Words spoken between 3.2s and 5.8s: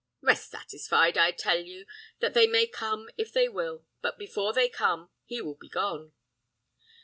they will, but before they come he will be